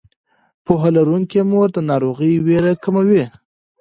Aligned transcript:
پوهه 0.65 0.89
لرونکې 0.97 1.41
مور 1.51 1.67
د 1.73 1.77
ناروغۍ 1.89 2.33
ویره 2.45 2.73
کموي. 2.83 3.23